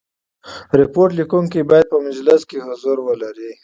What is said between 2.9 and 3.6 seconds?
ولري.